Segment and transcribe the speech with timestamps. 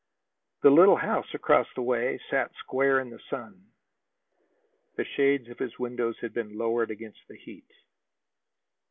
[0.63, 3.67] The little house across the way sat square in the sun.
[4.95, 7.71] The shades of his windows had been lowered against the heat.